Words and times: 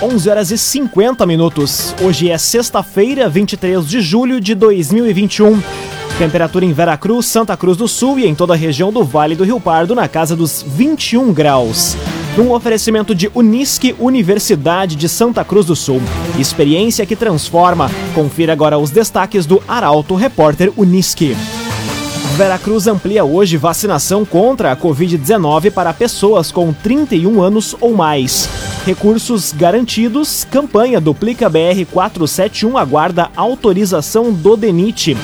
11 0.00 0.30
horas 0.30 0.50
e 0.52 0.58
50 0.58 1.26
minutos. 1.26 1.92
Hoje 2.00 2.30
é 2.30 2.38
sexta-feira, 2.38 3.28
23 3.28 3.84
de 3.84 4.00
julho 4.00 4.40
de 4.40 4.54
2021. 4.54 5.60
Temperatura 6.16 6.64
em 6.64 6.72
Veracruz, 6.72 7.26
Santa 7.26 7.56
Cruz 7.56 7.76
do 7.76 7.88
Sul 7.88 8.16
e 8.18 8.26
em 8.26 8.34
toda 8.34 8.54
a 8.54 8.56
região 8.56 8.92
do 8.92 9.02
Vale 9.02 9.34
do 9.34 9.42
Rio 9.42 9.58
Pardo 9.58 9.96
na 9.96 10.06
casa 10.06 10.36
dos 10.36 10.64
21 10.66 11.32
graus. 11.32 11.96
Um 12.38 12.52
oferecimento 12.52 13.12
de 13.12 13.28
Unisque 13.34 13.96
Universidade 13.98 14.94
de 14.94 15.08
Santa 15.08 15.44
Cruz 15.44 15.66
do 15.66 15.74
Sul. 15.74 16.00
Experiência 16.38 17.04
que 17.04 17.16
transforma. 17.16 17.90
Confira 18.14 18.52
agora 18.52 18.78
os 18.78 18.90
destaques 18.90 19.46
do 19.46 19.60
Arauto 19.66 20.14
Repórter 20.14 20.72
Unisque. 20.76 21.36
Veracruz 22.36 22.86
amplia 22.86 23.24
hoje 23.24 23.56
vacinação 23.56 24.24
contra 24.24 24.70
a 24.70 24.76
Covid-19 24.76 25.72
para 25.72 25.92
pessoas 25.92 26.52
com 26.52 26.72
31 26.72 27.42
anos 27.42 27.74
ou 27.80 27.94
mais. 27.94 28.48
Recursos 28.88 29.52
garantidos, 29.52 30.46
campanha 30.50 30.98
Duplica 30.98 31.46
BR 31.46 31.84
471 31.92 32.78
aguarda 32.78 33.30
autorização 33.36 34.32
do 34.32 34.56
DENIT. 34.56 35.14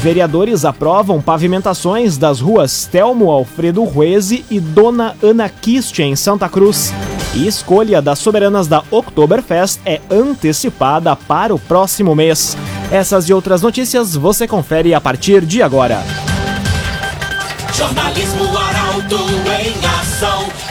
Vereadores 0.00 0.64
aprovam 0.64 1.20
pavimentações 1.20 2.16
das 2.16 2.38
ruas 2.38 2.86
Telmo 2.86 3.28
Alfredo 3.28 3.82
Rueze 3.82 4.44
e 4.48 4.60
Dona 4.60 5.16
Ana 5.20 5.48
Kist 5.48 5.98
em 5.98 6.14
Santa 6.14 6.48
Cruz. 6.48 6.94
E 7.34 7.48
escolha 7.48 8.00
das 8.00 8.20
soberanas 8.20 8.68
da 8.68 8.84
Oktoberfest 8.92 9.80
é 9.84 10.00
antecipada 10.08 11.16
para 11.16 11.52
o 11.52 11.58
próximo 11.58 12.14
mês. 12.14 12.56
Essas 12.92 13.28
e 13.28 13.34
outras 13.34 13.60
notícias 13.60 14.14
você 14.14 14.46
confere 14.46 14.94
a 14.94 15.00
partir 15.00 15.44
de 15.44 15.60
agora. 15.60 16.00
Jornalismo. 17.72 18.79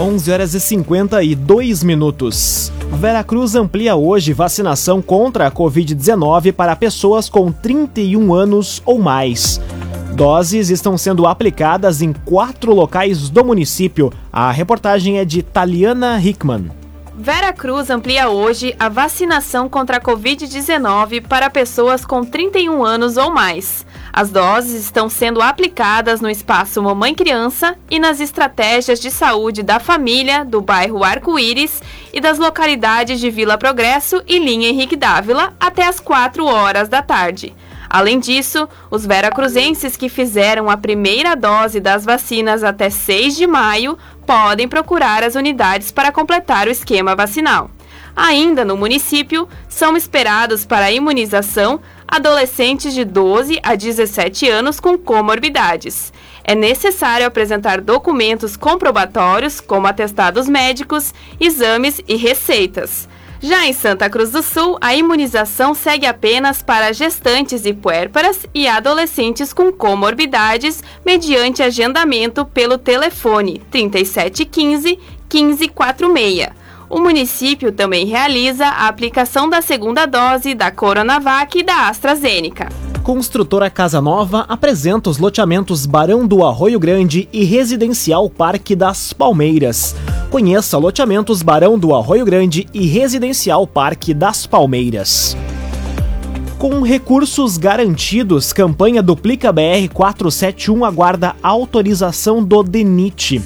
11 0.00 0.32
horas 0.32 0.54
e 0.54 0.60
52 0.60 1.84
minutos. 1.84 2.72
Veracruz 2.92 3.54
amplia 3.54 3.96
hoje 3.96 4.32
vacinação 4.32 5.02
contra 5.02 5.46
a 5.46 5.52
Covid-19 5.52 6.54
para 6.54 6.74
pessoas 6.74 7.28
com 7.28 7.52
31 7.52 8.32
anos 8.32 8.80
ou 8.86 8.98
mais. 8.98 9.60
Doses 10.14 10.70
estão 10.70 10.96
sendo 10.96 11.26
aplicadas 11.26 12.00
em 12.00 12.14
quatro 12.14 12.72
locais 12.72 13.28
do 13.28 13.44
município. 13.44 14.10
A 14.32 14.50
reportagem 14.50 15.18
é 15.18 15.24
de 15.26 15.42
Taliana 15.42 16.18
Hickman. 16.18 16.70
Vera 17.14 17.52
Cruz 17.52 17.90
amplia 17.90 18.30
hoje 18.30 18.74
a 18.78 18.88
vacinação 18.88 19.68
contra 19.68 19.98
a 19.98 20.00
Covid-19 20.00 21.20
para 21.26 21.50
pessoas 21.50 22.06
com 22.06 22.24
31 22.24 22.82
anos 22.82 23.18
ou 23.18 23.30
mais. 23.30 23.84
As 24.12 24.30
doses 24.30 24.74
estão 24.74 25.08
sendo 25.08 25.40
aplicadas 25.40 26.20
no 26.20 26.28
espaço 26.28 26.82
Mamãe 26.82 27.14
Criança 27.14 27.76
e 27.88 27.98
nas 27.98 28.20
estratégias 28.20 28.98
de 28.98 29.10
saúde 29.10 29.62
da 29.62 29.78
família 29.78 30.44
do 30.44 30.60
bairro 30.60 31.04
Arco-Íris 31.04 31.80
e 32.12 32.20
das 32.20 32.38
localidades 32.38 33.20
de 33.20 33.30
Vila 33.30 33.56
Progresso 33.56 34.22
e 34.26 34.38
Linha 34.38 34.68
Henrique 34.68 34.96
Dávila 34.96 35.54
até 35.60 35.86
as 35.86 36.00
4 36.00 36.44
horas 36.44 36.88
da 36.88 37.02
tarde. 37.02 37.54
Além 37.88 38.20
disso, 38.20 38.68
os 38.90 39.06
veracruzenses 39.06 39.96
que 39.96 40.08
fizeram 40.08 40.70
a 40.70 40.76
primeira 40.76 41.34
dose 41.34 41.80
das 41.80 42.04
vacinas 42.04 42.62
até 42.62 42.90
6 42.90 43.36
de 43.36 43.46
maio 43.46 43.96
podem 44.26 44.68
procurar 44.68 45.24
as 45.24 45.34
unidades 45.34 45.90
para 45.90 46.12
completar 46.12 46.66
o 46.66 46.70
esquema 46.70 47.16
vacinal. 47.16 47.70
Ainda 48.14 48.64
no 48.64 48.76
município, 48.76 49.48
são 49.68 49.96
esperados 49.96 50.64
para 50.64 50.86
a 50.86 50.92
imunização 50.92 51.80
adolescentes 52.10 52.92
de 52.92 53.04
12 53.04 53.60
a 53.62 53.76
17 53.76 54.48
anos 54.48 54.80
com 54.80 54.98
comorbidades. 54.98 56.12
É 56.42 56.54
necessário 56.54 57.26
apresentar 57.26 57.80
documentos 57.80 58.56
comprobatórios, 58.56 59.60
como 59.60 59.86
atestados 59.86 60.48
médicos, 60.48 61.14
exames 61.38 62.00
e 62.08 62.16
receitas. 62.16 63.08
Já 63.42 63.64
em 63.64 63.72
Santa 63.72 64.10
Cruz 64.10 64.32
do 64.32 64.42
Sul, 64.42 64.76
a 64.82 64.94
imunização 64.94 65.72
segue 65.72 66.04
apenas 66.04 66.62
para 66.62 66.92
gestantes 66.92 67.64
e 67.64 67.72
puérperas 67.72 68.46
e 68.52 68.68
adolescentes 68.68 69.52
com 69.52 69.72
comorbidades, 69.72 70.82
mediante 71.06 71.62
agendamento 71.62 72.44
pelo 72.44 72.76
telefone 72.76 73.62
3715 73.70 74.98
1546. 75.32 76.59
O 76.90 76.98
município 76.98 77.70
também 77.70 78.04
realiza 78.04 78.66
a 78.66 78.88
aplicação 78.88 79.48
da 79.48 79.62
segunda 79.62 80.06
dose 80.06 80.56
da 80.56 80.72
Coronavac 80.72 81.56
e 81.56 81.62
da 81.62 81.88
AstraZeneca. 81.88 82.68
Construtora 83.04 83.70
Casa 83.70 84.00
Nova 84.00 84.44
apresenta 84.48 85.08
os 85.08 85.16
loteamentos 85.16 85.86
Barão 85.86 86.26
do 86.26 86.44
Arroio 86.44 86.80
Grande 86.80 87.28
e 87.32 87.44
Residencial 87.44 88.28
Parque 88.28 88.74
das 88.74 89.12
Palmeiras. 89.12 89.94
Conheça 90.30 90.76
loteamentos 90.78 91.42
Barão 91.42 91.78
do 91.78 91.94
Arroio 91.94 92.24
Grande 92.24 92.66
e 92.74 92.84
Residencial 92.86 93.68
Parque 93.68 94.12
das 94.12 94.44
Palmeiras. 94.44 95.36
Com 96.58 96.82
recursos 96.82 97.56
garantidos, 97.56 98.52
campanha 98.52 99.00
Duplica 99.00 99.52
BR 99.52 99.88
471 99.94 100.84
aguarda 100.84 101.36
autorização 101.40 102.42
do 102.44 102.64
DENIT. 102.64 103.40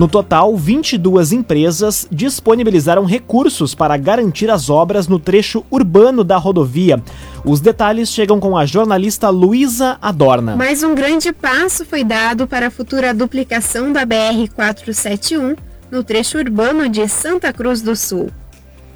No 0.00 0.08
total, 0.08 0.56
22 0.56 1.30
empresas 1.30 2.08
disponibilizaram 2.10 3.04
recursos 3.04 3.74
para 3.74 3.98
garantir 3.98 4.48
as 4.48 4.70
obras 4.70 5.06
no 5.06 5.18
trecho 5.18 5.62
urbano 5.70 6.24
da 6.24 6.38
rodovia. 6.38 7.02
Os 7.44 7.60
detalhes 7.60 8.08
chegam 8.08 8.40
com 8.40 8.56
a 8.56 8.64
jornalista 8.64 9.28
Luísa 9.28 9.98
Adorna. 10.00 10.56
Mais 10.56 10.82
um 10.82 10.94
grande 10.94 11.34
passo 11.34 11.84
foi 11.84 12.02
dado 12.02 12.46
para 12.46 12.68
a 12.68 12.70
futura 12.70 13.12
duplicação 13.12 13.92
da 13.92 14.06
BR-471 14.06 15.58
no 15.90 16.02
trecho 16.02 16.38
urbano 16.38 16.88
de 16.88 17.06
Santa 17.06 17.52
Cruz 17.52 17.82
do 17.82 17.94
Sul. 17.94 18.30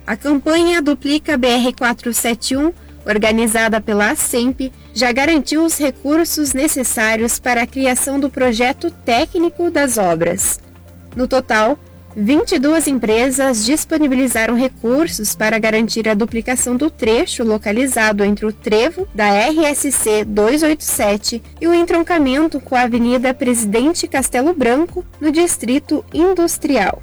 A 0.06 0.16
campanha 0.16 0.80
Duplica 0.80 1.36
BR-471, 1.36 2.72
organizada 3.06 3.78
pela 3.78 4.12
ASEMP, 4.12 4.72
já 4.94 5.12
garantiu 5.12 5.66
os 5.66 5.76
recursos 5.76 6.54
necessários 6.54 7.38
para 7.38 7.64
a 7.64 7.66
criação 7.66 8.18
do 8.18 8.30
projeto 8.30 8.90
técnico 9.04 9.70
das 9.70 9.98
obras. 9.98 10.63
No 11.16 11.28
total, 11.28 11.78
22 12.16 12.86
empresas 12.86 13.64
disponibilizaram 13.64 14.54
recursos 14.54 15.34
para 15.34 15.58
garantir 15.58 16.08
a 16.08 16.14
duplicação 16.14 16.76
do 16.76 16.88
trecho 16.88 17.42
localizado 17.42 18.22
entre 18.22 18.46
o 18.46 18.52
trevo 18.52 19.08
da 19.12 19.26
RSC 19.48 20.24
287 20.24 21.42
e 21.60 21.66
o 21.66 21.74
entroncamento 21.74 22.60
com 22.60 22.76
a 22.76 22.82
Avenida 22.82 23.34
Presidente 23.34 24.06
Castelo 24.06 24.54
Branco, 24.54 25.04
no 25.20 25.32
Distrito 25.32 26.04
Industrial. 26.14 27.02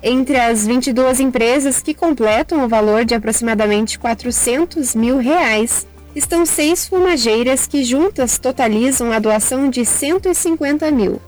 Entre 0.00 0.38
as 0.38 0.64
22 0.64 1.18
empresas 1.18 1.82
que 1.82 1.92
completam 1.92 2.64
o 2.64 2.68
valor 2.68 3.04
de 3.04 3.16
aproximadamente 3.16 3.98
400 3.98 4.94
mil 4.94 5.18
reais, 5.18 5.84
estão 6.14 6.46
seis 6.46 6.86
fumageiras 6.86 7.66
que 7.66 7.82
juntas 7.82 8.38
totalizam 8.38 9.10
a 9.10 9.18
doação 9.18 9.68
de 9.68 9.84
150 9.84 10.88
mil. 10.92 11.20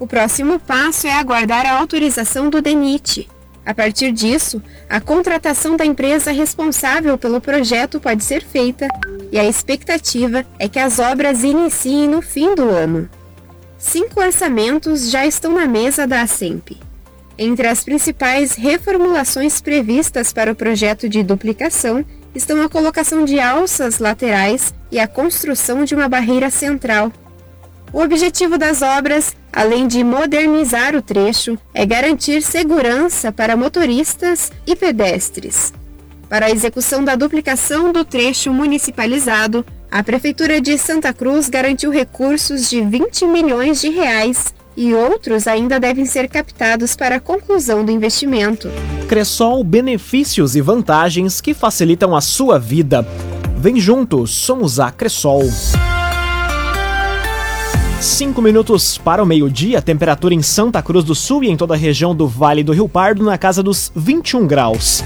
O 0.00 0.06
próximo 0.06 0.58
passo 0.58 1.06
é 1.06 1.12
aguardar 1.12 1.66
a 1.66 1.78
autorização 1.78 2.48
do 2.48 2.62
DENIT. 2.62 3.28
A 3.66 3.74
partir 3.74 4.10
disso, 4.12 4.62
a 4.88 4.98
contratação 4.98 5.76
da 5.76 5.84
empresa 5.84 6.32
responsável 6.32 7.18
pelo 7.18 7.38
projeto 7.38 8.00
pode 8.00 8.24
ser 8.24 8.42
feita 8.42 8.88
e 9.30 9.38
a 9.38 9.44
expectativa 9.44 10.42
é 10.58 10.66
que 10.70 10.78
as 10.78 10.98
obras 10.98 11.44
iniciem 11.44 12.08
no 12.08 12.22
fim 12.22 12.54
do 12.54 12.62
ano. 12.70 13.10
Cinco 13.78 14.20
orçamentos 14.20 15.10
já 15.10 15.26
estão 15.26 15.52
na 15.52 15.66
mesa 15.66 16.06
da 16.06 16.22
ASEMP. 16.22 16.78
Entre 17.36 17.66
as 17.68 17.84
principais 17.84 18.54
reformulações 18.54 19.60
previstas 19.60 20.32
para 20.32 20.50
o 20.50 20.56
projeto 20.56 21.10
de 21.10 21.22
duplicação 21.22 22.04
estão 22.34 22.62
a 22.62 22.70
colocação 22.70 23.26
de 23.26 23.38
alças 23.38 23.98
laterais 23.98 24.72
e 24.90 24.98
a 24.98 25.06
construção 25.06 25.84
de 25.84 25.94
uma 25.94 26.08
barreira 26.08 26.48
central. 26.48 27.12
O 27.92 28.00
objetivo 28.00 28.56
das 28.56 28.82
obras 28.82 29.34
além 29.52 29.86
de 29.86 30.02
modernizar 30.04 30.94
o 30.94 31.02
trecho, 31.02 31.58
é 31.74 31.84
garantir 31.84 32.42
segurança 32.42 33.32
para 33.32 33.56
motoristas 33.56 34.52
e 34.66 34.76
pedestres. 34.76 35.72
Para 36.28 36.46
a 36.46 36.50
execução 36.50 37.04
da 37.04 37.16
duplicação 37.16 37.92
do 37.92 38.04
trecho 38.04 38.52
municipalizado, 38.52 39.64
a 39.90 40.02
Prefeitura 40.02 40.60
de 40.60 40.78
Santa 40.78 41.12
Cruz 41.12 41.48
garantiu 41.48 41.90
recursos 41.90 42.70
de 42.70 42.80
20 42.80 43.26
milhões 43.26 43.80
de 43.80 43.88
reais 43.88 44.54
e 44.76 44.94
outros 44.94 45.48
ainda 45.48 45.80
devem 45.80 46.06
ser 46.06 46.28
captados 46.28 46.94
para 46.94 47.16
a 47.16 47.20
conclusão 47.20 47.84
do 47.84 47.90
investimento. 47.90 48.68
Cressol, 49.08 49.64
benefícios 49.64 50.54
e 50.54 50.60
vantagens 50.60 51.40
que 51.40 51.52
facilitam 51.52 52.14
a 52.14 52.20
sua 52.20 52.56
vida. 52.56 53.04
Vem 53.58 53.80
juntos, 53.80 54.30
somos 54.30 54.78
a 54.78 54.92
Cressol. 54.92 55.42
Cinco 58.00 58.40
minutos 58.40 58.96
para 58.96 59.22
o 59.22 59.26
meio-dia, 59.26 59.82
temperatura 59.82 60.32
em 60.32 60.40
Santa 60.40 60.80
Cruz 60.80 61.04
do 61.04 61.14
Sul 61.14 61.44
e 61.44 61.50
em 61.50 61.56
toda 61.56 61.74
a 61.74 61.76
região 61.76 62.16
do 62.16 62.26
Vale 62.26 62.64
do 62.64 62.72
Rio 62.72 62.88
Pardo 62.88 63.22
na 63.22 63.36
casa 63.36 63.62
dos 63.62 63.92
21 63.94 64.46
graus. 64.46 65.04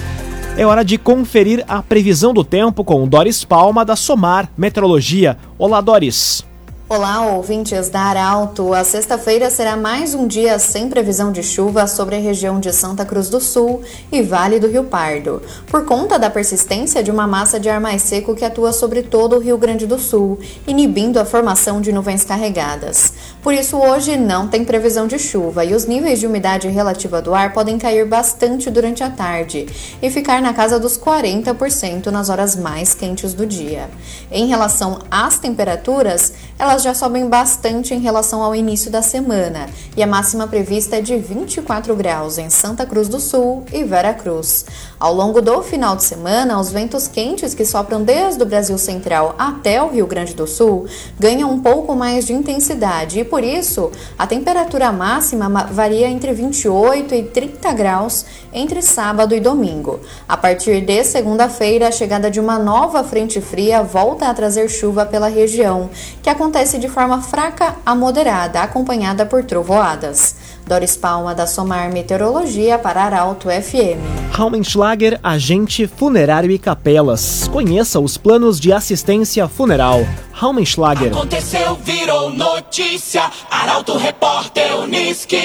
É 0.56 0.64
hora 0.64 0.85
de 0.85 0.96
conferir 0.96 1.64
a 1.67 1.82
previsão 1.82 2.32
do 2.32 2.44
tempo 2.44 2.85
com 2.85 3.08
Doris 3.08 3.43
Palma 3.43 3.85
da 3.85 3.96
Somar 3.96 4.49
Meteorologia. 4.56 5.37
Olá, 5.58 5.81
Doris. 5.81 6.46
Olá, 6.94 7.26
ouvintes 7.26 7.88
da 7.88 8.02
Arauto. 8.02 8.73
A 8.73 8.85
sexta-feira 8.85 9.50
será 9.50 9.76
mais 9.76 10.14
um 10.14 10.29
dia 10.29 10.61
sem 10.61 10.88
previsão 10.88 11.32
de 11.32 11.43
chuva 11.43 11.88
sobre 11.88 12.14
a 12.14 12.20
região 12.20 12.61
de 12.61 12.73
Santa 12.73 13.05
Cruz 13.05 13.29
do 13.29 13.41
Sul 13.41 13.82
e 14.12 14.23
Vale 14.23 14.61
do 14.61 14.69
Rio 14.69 14.85
Pardo, 14.85 15.43
por 15.67 15.85
conta 15.85 16.20
da 16.20 16.31
persistência 16.31 17.02
de 17.02 17.11
uma 17.11 17.26
massa 17.26 17.58
de 17.58 17.69
ar 17.69 17.81
mais 17.81 18.00
seco 18.00 18.37
que 18.37 18.44
atua 18.44 18.73
sobre 18.73 19.02
todo 19.02 19.35
o 19.35 19.41
Rio 19.41 19.58
Grande 19.58 19.88
do 19.88 19.99
Sul, 19.99 20.38
inibindo 20.69 21.19
a 21.19 21.25
formação 21.25 21.81
de 21.81 21.93
nuvens 21.93 22.23
carregadas. 22.23 23.12
Por 23.43 23.52
isso, 23.52 23.76
hoje 23.76 24.17
não 24.17 24.46
tem 24.46 24.64
previsão 24.64 25.08
de 25.08 25.19
chuva 25.19 25.64
e 25.64 25.75
os 25.75 25.87
níveis 25.87 26.20
de 26.20 26.29
umidade 26.29 26.69
relativa 26.69 27.20
do 27.20 27.35
ar 27.35 27.52
podem 27.52 27.76
cair 27.76 28.06
bastante 28.06 28.70
durante 28.70 29.02
a 29.02 29.11
tarde 29.11 29.67
e 30.00 30.08
ficar 30.11 30.41
na 30.41 30.55
casa 30.55 30.79
dos 30.79 30.96
40% 30.96 32.06
nas 32.06 32.29
horas 32.31 32.55
mais 32.55 32.94
quentes 32.94 33.35
do 33.35 33.44
dia. 33.44 33.91
Em 34.31 34.46
relação 34.46 35.00
às 35.11 35.41
temperaturas, 35.41 36.32
elas 36.56 36.84
já 36.85 36.93
sobem 36.93 37.27
bastante 37.27 37.95
em 37.95 37.99
relação 37.99 38.43
ao 38.43 38.55
início 38.55 38.91
da 38.91 39.01
semana 39.01 39.71
e 39.97 40.03
a 40.03 40.07
máxima 40.07 40.47
prevista 40.47 40.97
é 40.97 41.01
de 41.01 41.17
24 41.17 41.97
graus 41.97 42.37
em 42.37 42.51
Santa 42.51 42.85
Cruz 42.85 43.09
do 43.09 43.19
Sul 43.19 43.65
e 43.73 43.83
Vera 43.85 44.13
Cruz. 44.13 44.67
Ao 45.01 45.15
longo 45.15 45.41
do 45.41 45.63
final 45.63 45.97
de 45.97 46.05
semana, 46.05 46.61
os 46.61 46.71
ventos 46.71 47.09
quentes 47.09 47.55
que 47.55 47.65
sopram 47.65 48.03
desde 48.03 48.43
o 48.43 48.47
Brasil 48.47 48.77
Central 48.77 49.35
até 49.39 49.83
o 49.83 49.89
Rio 49.89 50.07
Grande 50.07 50.35
do 50.35 50.47
Sul 50.47 50.87
ganham 51.19 51.51
um 51.51 51.61
pouco 51.61 51.97
mais 51.97 52.27
de 52.27 52.35
intensidade 52.35 53.19
e 53.19 53.25
por 53.25 53.43
isso 53.43 53.91
a 54.19 54.27
temperatura 54.27 54.93
máxima 54.93 55.49
varia 55.71 56.09
entre 56.09 56.35
28 56.35 57.15
e 57.15 57.23
30 57.23 57.73
graus 57.73 58.27
entre 58.53 58.83
sábado 58.83 59.35
e 59.35 59.41
domingo. 59.41 60.01
A 60.29 60.37
partir 60.37 60.83
de 60.83 61.03
segunda-feira, 61.03 61.89
a 61.89 61.93
chegada 61.93 62.31
de 62.31 62.39
uma 62.39 62.59
nova 62.59 63.03
frente 63.03 63.41
fria 63.41 63.83
volta 63.83 64.29
a 64.29 64.35
trazer 64.35 64.69
chuva 64.69 65.07
pela 65.07 65.29
região, 65.29 65.89
que 66.23 66.31
acontece 66.31 66.64
de 66.73 66.89
forma 66.89 67.21
fraca 67.21 67.77
a 67.85 67.95
moderada, 67.95 68.61
acompanhada 68.63 69.27
por 69.27 69.45
trovoadas. 69.45 70.35
Doris 70.67 70.97
Palma, 70.97 71.35
da 71.35 71.47
Somar 71.47 71.93
Meteorologia, 71.93 72.79
para 72.79 73.05
Arauto 73.05 73.49
FM. 73.49 74.01
Raumenschlager, 74.33 75.21
agente 75.23 75.87
funerário 75.87 76.51
e 76.51 76.59
capelas. 76.59 77.47
Conheça 77.49 78.01
os 78.01 78.17
planos 78.17 78.59
de 78.59 78.73
assistência 78.73 79.47
funeral. 79.47 80.01
Raumenschlager. 80.33 81.13
Aconteceu, 81.13 81.77
virou 81.77 82.31
notícia. 82.31 83.31
Arauto 83.51 83.99
Repórter 83.99 84.75
Uniski. 84.81 85.37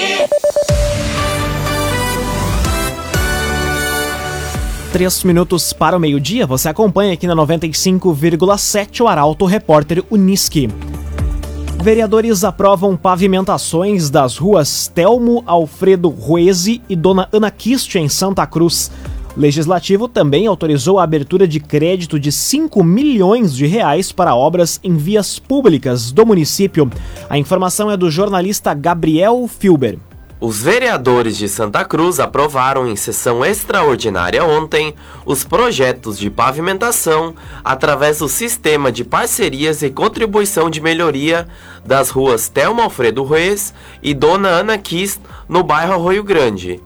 Três 4.92 5.24
minutos 5.24 5.71
para 5.71 5.95
o 5.95 6.00
meio-dia, 6.00 6.48
você 6.48 6.68
acompanha 6.68 7.13
aqui 7.13 7.27
na 7.27 7.36
95,7 7.36 9.01
o 9.01 9.07
Arauto 9.07 9.45
Repórter 9.45 10.04
Uniski. 10.10 10.68
Vereadores 11.81 12.43
aprovam 12.43 12.97
pavimentações 12.97 14.09
das 14.09 14.37
ruas 14.37 14.91
Telmo 14.93 15.41
Alfredo 15.45 16.09
Ruese 16.09 16.81
e 16.89 16.95
Dona 16.95 17.29
Ana 17.31 17.49
Kist 17.49 17.95
em 17.95 18.09
Santa 18.09 18.45
Cruz. 18.45 18.91
Legislativo 19.37 20.09
também 20.09 20.45
autorizou 20.45 20.99
a 20.99 21.03
abertura 21.03 21.47
de 21.47 21.61
crédito 21.61 22.19
de 22.19 22.33
5 22.33 22.83
milhões 22.83 23.55
de 23.55 23.65
reais 23.65 24.11
para 24.11 24.35
obras 24.35 24.77
em 24.83 24.97
vias 24.97 25.39
públicas 25.39 26.11
do 26.11 26.25
município. 26.25 26.91
A 27.29 27.37
informação 27.37 27.89
é 27.89 27.95
do 27.95 28.11
jornalista 28.11 28.73
Gabriel 28.73 29.47
Filber. 29.47 29.97
Os 30.41 30.62
vereadores 30.62 31.36
de 31.36 31.50
Santa 31.50 31.83
Cruz 31.83 32.18
aprovaram 32.18 32.88
em 32.88 32.95
sessão 32.95 33.44
extraordinária 33.44 34.41
ontem 34.41 34.95
os 35.25 35.44
projetos 35.44 36.18
de 36.18 36.30
pavimentação 36.30 37.36
através 37.62 38.19
do 38.19 38.30
sistema 38.30 38.89
de 38.89 39.03
parcerias 39.03 39.81
e 39.81 39.89
contribuição 39.89 40.69
de 40.69 40.80
melhoria 40.80 41.45
das 41.86 42.09
ruas 42.09 42.47
Telmo 42.47 42.81
Alfredo 42.81 43.25
Reis 43.25 43.74
e 44.01 44.13
Dona 44.13 44.47
Ana 44.47 44.77
Kist 44.77 45.19
no 45.50 45.62
bairro 45.62 45.91
Arroio 45.91 46.24
Grande, 46.24 46.81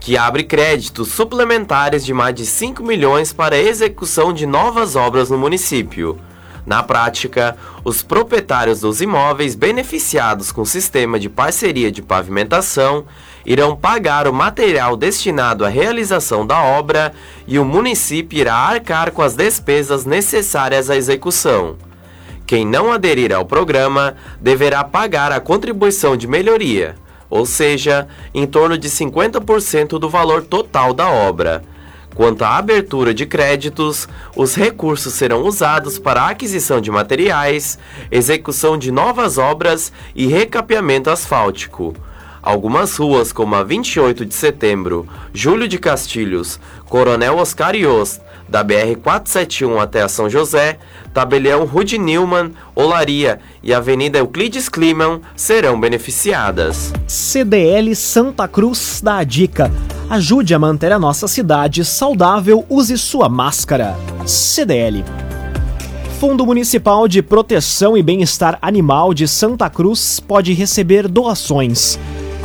que 0.00 0.16
abre 0.16 0.42
créditos 0.42 1.08
suplementares 1.08 2.06
de 2.06 2.14
mais 2.14 2.34
de 2.34 2.46
5 2.46 2.82
milhões 2.82 3.34
para 3.34 3.54
a 3.54 3.62
execução 3.62 4.32
de 4.32 4.46
novas 4.46 4.96
obras 4.96 5.28
no 5.28 5.36
município. 5.36 6.18
Na 6.66 6.82
prática, 6.82 7.56
os 7.84 8.02
proprietários 8.02 8.80
dos 8.80 9.02
imóveis 9.02 9.54
beneficiados 9.54 10.50
com 10.50 10.62
o 10.62 10.66
sistema 10.66 11.18
de 11.18 11.28
parceria 11.28 11.92
de 11.92 12.00
pavimentação 12.00 13.04
irão 13.44 13.76
pagar 13.76 14.26
o 14.26 14.32
material 14.32 14.96
destinado 14.96 15.64
à 15.64 15.68
realização 15.68 16.46
da 16.46 16.62
obra 16.62 17.12
e 17.46 17.58
o 17.58 17.64
município 17.64 18.38
irá 18.38 18.54
arcar 18.54 19.12
com 19.12 19.20
as 19.20 19.34
despesas 19.34 20.06
necessárias 20.06 20.88
à 20.88 20.96
execução. 20.96 21.76
Quem 22.46 22.64
não 22.64 22.90
aderir 22.90 23.34
ao 23.34 23.44
programa 23.44 24.14
deverá 24.40 24.82
pagar 24.84 25.32
a 25.32 25.40
contribuição 25.40 26.16
de 26.16 26.26
melhoria, 26.26 26.94
ou 27.28 27.44
seja, 27.44 28.08
em 28.34 28.46
torno 28.46 28.78
de 28.78 28.88
50% 28.88 29.98
do 29.98 30.08
valor 30.08 30.42
total 30.44 30.94
da 30.94 31.08
obra 31.10 31.62
Quanto 32.14 32.42
à 32.42 32.56
abertura 32.56 33.12
de 33.12 33.26
créditos, 33.26 34.08
os 34.36 34.54
recursos 34.54 35.14
serão 35.14 35.42
usados 35.42 35.98
para 35.98 36.22
a 36.22 36.28
aquisição 36.30 36.80
de 36.80 36.90
materiais, 36.90 37.78
execução 38.10 38.78
de 38.78 38.92
novas 38.92 39.36
obras 39.36 39.92
e 40.14 40.26
recapeamento 40.26 41.10
asfáltico. 41.10 41.94
Algumas 42.40 42.96
ruas, 42.96 43.32
como 43.32 43.54
a 43.54 43.64
28 43.64 44.26
de 44.26 44.34
setembro, 44.34 45.08
Júlio 45.32 45.66
de 45.66 45.78
Castilhos, 45.78 46.60
Coronel 46.84 47.38
Oscar 47.38 47.74
Yost, 47.74 48.20
da 48.46 48.62
BR-471 48.62 49.82
até 49.82 50.02
a 50.02 50.08
São 50.08 50.28
José, 50.28 50.78
Tabelião 51.14 51.64
Rude 51.64 51.96
Newman, 51.96 52.52
Olaria 52.74 53.40
e 53.62 53.72
Avenida 53.72 54.18
Euclides 54.18 54.68
Kliman 54.68 55.22
serão 55.34 55.80
beneficiadas. 55.80 56.92
CDL 57.08 57.94
Santa 57.96 58.46
Cruz 58.46 59.00
dá 59.02 59.16
a 59.16 59.24
dica. 59.24 59.72
Ajude 60.08 60.54
a 60.54 60.58
manter 60.58 60.92
a 60.92 60.98
nossa 60.98 61.26
cidade 61.26 61.82
saudável, 61.82 62.64
use 62.68 62.96
sua 62.98 63.26
máscara. 63.28 63.96
CDL. 64.26 65.02
Fundo 66.20 66.44
Municipal 66.44 67.08
de 67.08 67.22
Proteção 67.22 67.96
e 67.96 68.02
Bem-Estar 68.02 68.58
Animal 68.60 69.14
de 69.14 69.26
Santa 69.26 69.68
Cruz 69.70 70.20
pode 70.20 70.52
receber 70.52 71.08
doações. 71.08 71.98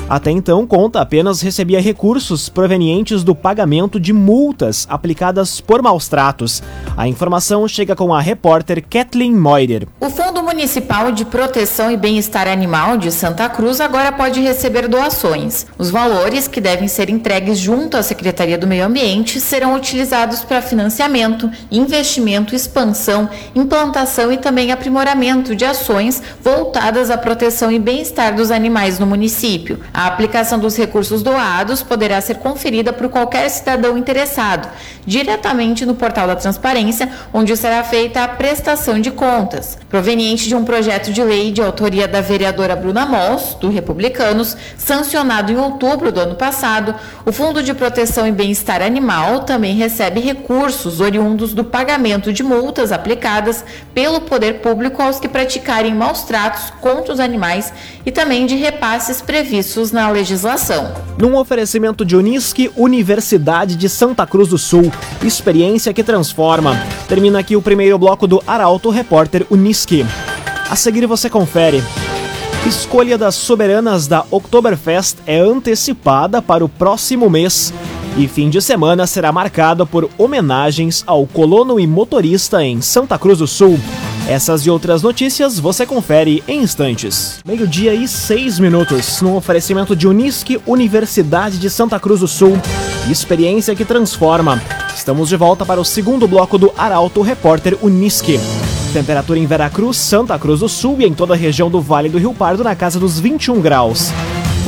Até 0.09 0.31
então, 0.31 0.65
Conta 0.65 1.01
apenas 1.01 1.39
recebia 1.39 1.79
recursos 1.79 2.49
provenientes 2.49 3.23
do 3.23 3.35
pagamento 3.35 3.99
de 3.99 4.11
multas 4.11 4.87
aplicadas 4.89 5.61
por 5.61 5.83
maus 5.83 6.07
tratos. 6.07 6.63
A 6.97 7.07
informação 7.07 7.67
chega 7.67 7.95
com 7.95 8.11
a 8.11 8.19
repórter 8.19 8.83
Kathleen 8.89 9.35
Moider. 9.35 9.87
O 9.99 10.09
Fundo 10.09 10.41
Municipal 10.41 11.11
de 11.11 11.25
Proteção 11.25 11.91
e 11.91 11.97
Bem-Estar 11.97 12.47
Animal 12.47 12.97
de 12.97 13.11
Santa 13.11 13.47
Cruz 13.49 13.79
agora 13.79 14.11
pode 14.11 14.41
receber 14.41 14.87
doações. 14.87 15.67
Os 15.77 15.91
valores 15.91 16.47
que 16.47 16.59
devem 16.59 16.87
ser 16.87 17.09
entregues 17.11 17.59
junto 17.59 17.95
à 17.95 18.01
Secretaria 18.01 18.57
do 18.57 18.65
Meio 18.65 18.85
Ambiente 18.85 19.39
serão 19.39 19.75
utilizados 19.75 20.43
para 20.43 20.61
financiamento, 20.61 21.51
investimento, 21.69 22.55
expansão, 22.55 23.29
implantação 23.55 24.31
e 24.31 24.37
também 24.37 24.71
aprimoramento 24.71 25.55
de 25.55 25.65
ações 25.65 26.21
voltadas 26.43 27.11
à 27.11 27.17
proteção 27.17 27.71
e 27.71 27.77
bem-estar 27.77 28.35
dos 28.35 28.49
animais 28.49 28.97
no 28.97 29.05
município. 29.05 29.79
A 29.99 30.07
aplicação 30.07 30.57
dos 30.57 30.77
recursos 30.77 31.21
doados 31.21 31.83
poderá 31.83 32.21
ser 32.21 32.35
conferida 32.35 32.93
por 32.93 33.09
qualquer 33.09 33.49
cidadão 33.49 33.97
interessado, 33.97 34.69
diretamente 35.05 35.85
no 35.85 35.93
portal 35.93 36.25
da 36.25 36.37
Transparência, 36.37 37.09
onde 37.33 37.57
será 37.57 37.83
feita 37.83 38.23
a 38.23 38.27
prestação 38.29 39.01
de 39.01 39.11
contas, 39.11 39.77
proveniente 39.89 40.47
de 40.47 40.55
um 40.55 40.63
projeto 40.63 41.11
de 41.11 41.21
lei 41.21 41.51
de 41.51 41.61
autoria 41.61 42.07
da 42.07 42.21
vereadora 42.21 42.77
Bruna 42.77 43.05
Moss, 43.05 43.57
do 43.59 43.69
Republicanos, 43.69 44.55
sancionado 44.77 45.51
em 45.51 45.57
outubro 45.57 46.13
do 46.13 46.21
ano 46.21 46.35
passado. 46.35 46.95
O 47.25 47.33
Fundo 47.33 47.61
de 47.61 47.73
Proteção 47.73 48.25
e 48.25 48.31
Bem-Estar 48.31 48.81
Animal 48.81 49.41
também 49.41 49.75
recebe 49.75 50.21
recursos 50.21 51.01
oriundos 51.01 51.53
do 51.53 51.65
pagamento 51.65 52.31
de 52.31 52.41
multas 52.41 52.93
aplicadas 52.93 53.65
pelo 53.93 54.21
poder 54.21 54.61
público 54.61 55.01
aos 55.01 55.19
que 55.19 55.27
praticarem 55.27 55.93
maus 55.93 56.23
tratos 56.23 56.71
contra 56.79 57.11
os 57.11 57.19
animais 57.19 57.73
e 58.05 58.13
também 58.13 58.45
de 58.45 58.55
repasses 58.55 59.21
previstos 59.89 59.91
na 59.91 60.09
legislação. 60.09 60.93
Num 61.17 61.35
oferecimento 61.35 62.05
de 62.05 62.15
Unisque, 62.15 62.71
Universidade 62.75 63.75
de 63.75 63.89
Santa 63.89 64.25
Cruz 64.25 64.49
do 64.49 64.57
Sul, 64.57 64.91
experiência 65.23 65.93
que 65.93 66.03
transforma. 66.03 66.77
Termina 67.07 67.39
aqui 67.39 67.55
o 67.55 67.61
primeiro 67.61 67.97
bloco 67.97 68.27
do 68.27 68.41
Arauto 68.47 68.89
Repórter 68.89 69.45
Unisque. 69.49 70.05
A 70.69 70.75
seguir 70.75 71.05
você 71.05 71.29
confere. 71.29 71.83
Escolha 72.65 73.17
das 73.17 73.35
soberanas 73.35 74.07
da 74.07 74.25
Oktoberfest 74.29 75.17
é 75.25 75.39
antecipada 75.39 76.41
para 76.41 76.63
o 76.63 76.69
próximo 76.69 77.29
mês. 77.29 77.73
E 78.17 78.27
fim 78.27 78.49
de 78.49 78.61
semana 78.61 79.07
será 79.07 79.31
marcado 79.31 79.85
por 79.85 80.09
homenagens 80.17 81.03
ao 81.07 81.25
colono 81.25 81.79
e 81.79 81.87
motorista 81.87 82.63
em 82.63 82.81
Santa 82.81 83.17
Cruz 83.17 83.39
do 83.39 83.47
Sul. 83.47 83.79
Essas 84.29 84.63
e 84.63 84.69
outras 84.69 85.01
notícias 85.01 85.57
você 85.57 85.87
confere 85.87 86.43
em 86.47 86.61
instantes. 86.61 87.39
Meio-dia 87.43 87.95
e 87.95 88.07
seis 88.07 88.59
minutos, 88.59 89.23
no 89.23 89.35
oferecimento 89.35 89.95
de 89.95 90.07
Unisque, 90.07 90.61
Universidade 90.67 91.57
de 91.57 91.67
Santa 91.67 91.99
Cruz 91.99 92.19
do 92.19 92.27
Sul. 92.27 92.55
Experiência 93.09 93.75
que 93.75 93.83
transforma. 93.83 94.61
Estamos 94.95 95.29
de 95.29 95.35
volta 95.35 95.65
para 95.65 95.81
o 95.81 95.85
segundo 95.85 96.27
bloco 96.27 96.59
do 96.59 96.71
Arauto 96.77 97.23
Repórter 97.23 97.75
Unisque. 97.81 98.39
Temperatura 98.93 99.39
em 99.39 99.47
Veracruz, 99.47 99.97
Santa 99.97 100.37
Cruz 100.37 100.59
do 100.59 100.69
Sul 100.69 100.97
e 100.99 101.05
em 101.05 101.13
toda 101.15 101.33
a 101.33 101.37
região 101.37 101.67
do 101.67 101.81
Vale 101.81 102.07
do 102.07 102.19
Rio 102.19 102.35
Pardo 102.35 102.63
na 102.63 102.75
casa 102.75 102.99
dos 102.99 103.19
21 103.19 103.59
graus. 103.59 104.11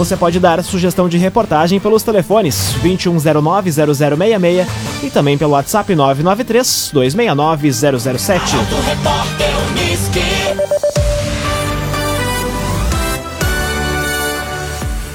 Você 0.02 0.18
pode 0.18 0.40
dar 0.40 0.64
sugestão 0.64 1.08
de 1.08 1.20
reportagem 1.20 1.80
pelos 1.80 2.02
telefones 2.02 2.74
2109-0066 2.84 4.66
e 5.04 5.12
também 5.12 5.38
pelo 5.38 5.52
WhatsApp 5.52 5.94
993-269-007. 5.94 8.40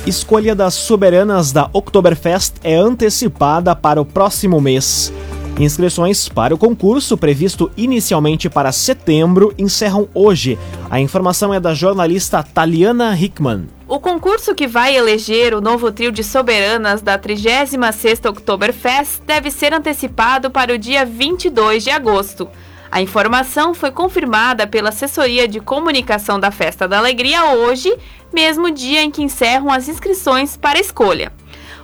Escolha 0.07 0.55
das 0.55 0.75
soberanas 0.75 1.51
da 1.51 1.69
Oktoberfest 1.73 2.53
é 2.63 2.77
antecipada 2.77 3.75
para 3.75 4.01
o 4.01 4.05
próximo 4.05 4.61
mês. 4.61 5.13
Inscrições 5.59 6.29
para 6.29 6.55
o 6.55 6.59
concurso, 6.59 7.17
previsto 7.17 7.73
inicialmente 7.77 8.49
para 8.49 8.71
setembro, 8.71 9.53
encerram 9.59 10.07
hoje. 10.15 10.57
A 10.89 11.01
informação 11.01 11.53
é 11.53 11.59
da 11.59 11.75
jornalista 11.75 12.41
Taliana 12.41 13.19
Hickman. 13.19 13.75
O 13.89 14.01
concurso 14.01 14.53
que 14.53 14.67
vai 14.67 14.97
eleger 14.97 15.55
o 15.55 15.61
novo 15.61 15.93
trio 15.93 16.11
de 16.11 16.25
soberanas 16.25 17.01
da 17.01 17.17
36ª 17.17 18.31
Oktoberfest 18.31 19.23
deve 19.25 19.49
ser 19.49 19.73
antecipado 19.73 20.51
para 20.51 20.75
o 20.75 20.79
dia 20.79 21.05
22 21.05 21.85
de 21.85 21.91
agosto. 21.91 22.49
A 22.91 23.01
informação 23.01 23.75
foi 23.75 23.93
confirmada 23.93 24.67
pela 24.67 24.89
assessoria 24.89 25.47
de 25.47 25.61
comunicação 25.61 26.41
da 26.41 26.51
Festa 26.51 26.89
da 26.89 26.99
Alegria 26.99 27.53
hoje, 27.53 27.97
mesmo 28.33 28.73
dia 28.73 29.05
em 29.05 29.11
que 29.11 29.23
encerram 29.23 29.71
as 29.71 29.87
inscrições 29.87 30.57
para 30.57 30.81
escolha. 30.81 31.33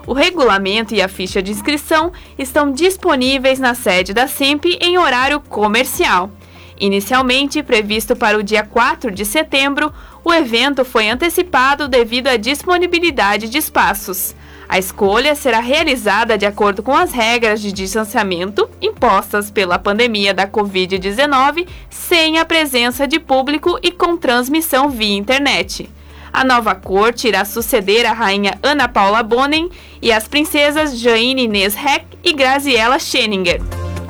O 0.05 0.13
regulamento 0.13 0.93
e 0.97 1.01
a 1.01 1.07
ficha 1.07 1.41
de 1.41 1.53
inscrição 1.53 2.13
estão 2.37 2.73
disponíveis 2.73 3.61
na 3.61 3.75
sede 3.75 4.13
da 4.13 4.27
SEMP 4.27 4.77
em 4.81 4.99
horário 4.99 5.39
comercial. 5.39 6.33
Inicialmente 6.81 7.63
previsto 7.63 8.17
para 8.17 8.37
o 8.37 8.43
dia 8.43 8.65
4 8.65 9.13
de 9.13 9.25
setembro, 9.25 9.93
o 10.25 10.33
evento 10.33 10.85
foi 10.85 11.09
antecipado 11.09 11.89
devido 11.89 12.29
à 12.29 12.37
disponibilidade 12.37 13.49
de 13.49 13.59
espaços. 13.59 14.35
A 14.69 14.79
escolha 14.79 15.35
será 15.35 15.61
realizada 15.61 16.39
de 16.39 16.47
acordo 16.47 16.83
com 16.83 16.97
as 16.97 17.13
regras 17.13 17.61
de 17.61 17.73
distanciamento 17.73 18.69
impostas 18.81 19.51
pela 19.51 19.79
pandemia 19.79 20.33
da 20.33 20.47
Covid-19, 20.47 21.67
sem 21.91 22.39
a 22.39 22.45
presença 22.45 23.07
de 23.07 23.19
público 23.19 23.79
e 23.83 23.91
com 23.91 24.17
transmissão 24.17 24.89
via 24.89 25.17
internet. 25.17 25.91
A 26.33 26.45
nova 26.45 26.75
corte 26.75 27.29
irá 27.29 27.45
suceder 27.45 28.07
a 28.07 28.15
rainha 28.15 28.59
Ana 28.63 28.89
Paula 28.89 29.23
Bonen 29.23 29.69
e 30.01 30.11
as 30.11 30.27
princesas 30.27 30.99
Jane 30.99 31.45
Inês 31.45 31.77
Heck 31.77 32.07
e 32.25 32.33
Graziella 32.33 32.99
Scheninger. 32.99 33.61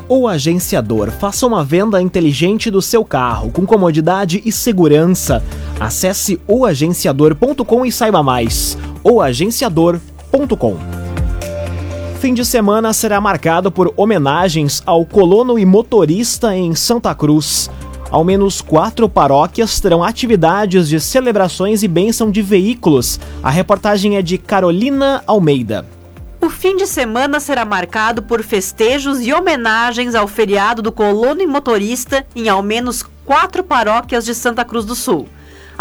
O 0.08 0.28
agenciador 0.28 1.10
faça 1.10 1.46
uma 1.46 1.64
venda 1.64 2.00
inteligente 2.00 2.70
do 2.70 2.82
seu 2.82 3.04
carro 3.04 3.50
com 3.50 3.64
comodidade 3.64 4.42
e 4.44 4.52
segurança. 4.52 5.42
Acesse 5.82 6.40
oagenciador.com 6.46 7.84
e 7.84 7.90
saiba 7.90 8.22
mais. 8.22 8.78
oagenciador.com 9.02 10.76
Fim 12.20 12.32
de 12.32 12.44
semana 12.44 12.92
será 12.92 13.20
marcado 13.20 13.72
por 13.72 13.92
homenagens 13.96 14.80
ao 14.86 15.04
colono 15.04 15.58
e 15.58 15.66
motorista 15.66 16.56
em 16.56 16.72
Santa 16.76 17.12
Cruz. 17.16 17.68
Ao 18.12 18.22
menos 18.22 18.60
quatro 18.60 19.08
paróquias 19.08 19.80
terão 19.80 20.04
atividades 20.04 20.88
de 20.88 21.00
celebrações 21.00 21.82
e 21.82 21.88
bênção 21.88 22.30
de 22.30 22.42
veículos. 22.42 23.18
A 23.42 23.50
reportagem 23.50 24.16
é 24.16 24.22
de 24.22 24.38
Carolina 24.38 25.24
Almeida. 25.26 25.84
O 26.40 26.48
fim 26.48 26.76
de 26.76 26.86
semana 26.86 27.40
será 27.40 27.64
marcado 27.64 28.22
por 28.22 28.40
festejos 28.44 29.20
e 29.20 29.32
homenagens 29.32 30.14
ao 30.14 30.28
feriado 30.28 30.80
do 30.80 30.92
colono 30.92 31.42
e 31.42 31.46
motorista 31.46 32.24
em 32.36 32.48
ao 32.48 32.62
menos 32.62 33.04
quatro 33.24 33.64
paróquias 33.64 34.24
de 34.24 34.32
Santa 34.32 34.64
Cruz 34.64 34.84
do 34.84 34.94
Sul. 34.94 35.26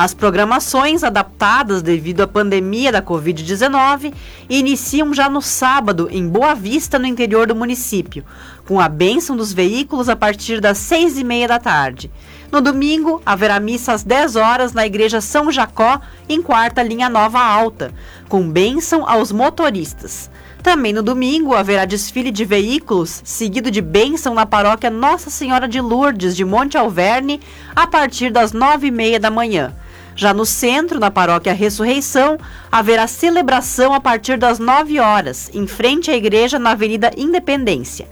As 0.03 0.15
programações, 0.15 1.03
adaptadas 1.03 1.84
devido 1.84 2.22
à 2.22 2.27
pandemia 2.27 2.91
da 2.91 3.03
Covid-19, 3.03 4.12
iniciam 4.50 5.13
já 5.13 5.29
no 5.29 5.43
sábado, 5.43 6.10
em 6.12 6.27
Boa 6.27 6.55
Vista, 6.55 6.98
no 6.98 7.05
interior 7.05 7.46
do 7.46 7.53
município, 7.53 8.25
com 8.65 8.79
a 8.79 8.89
bênção 8.89 9.38
dos 9.38 9.53
veículos 9.53 10.10
a 10.10 10.15
partir 10.15 10.60
das 10.60 10.79
seis 10.79 11.20
e 11.20 11.24
meia 11.24 11.48
da 11.48 11.60
tarde. 11.60 12.10
No 12.51 12.62
domingo, 12.62 13.22
haverá 13.24 13.60
missa 13.60 13.93
às 13.93 14.03
10 14.03 14.38
horas 14.38 14.74
na 14.74 14.88
Igreja 14.88 15.22
São 15.22 15.51
Jacó, 15.51 16.01
em 16.27 16.41
quarta 16.41 16.81
linha 16.81 17.08
nova 17.08 17.39
alta, 17.39 17.93
com 18.27 18.50
bênção 18.50 19.08
aos 19.08 19.31
motoristas. 19.31 20.31
Também 20.63 20.93
no 20.93 21.03
domingo 21.03 21.53
haverá 21.53 21.86
desfile 21.86 22.31
de 22.31 22.43
veículos, 22.43 23.22
seguido 23.24 23.70
de 23.70 23.81
bênção 23.81 24.34
na 24.34 24.48
paróquia 24.48 24.89
Nossa 24.89 25.29
Senhora 25.29 25.67
de 25.67 25.79
Lourdes 25.79 26.36
de 26.36 26.43
Monte 26.43 26.75
Alverne, 26.75 27.39
a 27.75 27.86
partir 27.86 28.31
das 28.31 28.51
nove 28.51 28.88
e 28.88 28.91
meia 28.91 29.20
da 29.20 29.29
manhã. 29.29 29.75
Já 30.15 30.34
no 30.34 30.46
centro, 30.46 31.00
na 31.00 31.10
paróquia 31.10 31.53
Ressurreição, 31.53 32.38
haverá 32.72 33.08
celebração 33.08 33.94
a 33.94 34.00
partir 34.00 34.38
das 34.38 34.60
9 34.60 35.00
horas, 35.00 35.50
em 35.53 35.65
frente 35.65 36.12
à 36.12 36.15
igreja 36.15 36.60
na 36.60 36.72
Avenida 36.72 37.12
Independência. 37.18 38.08